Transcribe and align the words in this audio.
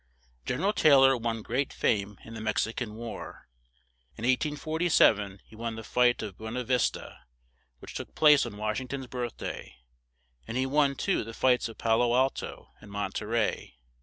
Gen 0.47 0.61
er 0.63 0.65
al 0.65 0.73
Tay 0.73 0.95
lor 0.95 1.15
won 1.15 1.43
great 1.43 1.71
fame 1.71 2.17
in 2.25 2.33
the 2.33 2.41
Mex 2.41 2.65
i 2.65 2.71
can 2.71 2.95
War; 2.95 3.47
in 4.17 4.23
1847 4.23 5.41
he 5.45 5.55
won 5.55 5.75
the 5.75 5.83
fight 5.83 6.23
of 6.23 6.39
Bu 6.39 6.47
e 6.47 6.51
na 6.53 6.63
Vis 6.63 6.89
ta, 6.89 7.19
which 7.77 7.93
took 7.93 8.15
place 8.15 8.43
on 8.43 8.57
Wash 8.57 8.79
ing 8.81 8.87
ton's 8.87 9.05
birth 9.05 9.37
day; 9.37 9.75
and 10.47 10.57
he 10.57 10.65
won 10.65 10.95
too 10.95 11.23
the 11.23 11.35
fights 11.35 11.69
of 11.69 11.77
Pa 11.77 11.93
lo 11.93 12.15
Al 12.15 12.31
to 12.31 12.65
and 12.81 12.91
Mon 12.91 13.11
te 13.11 13.25
rey. 13.25 13.75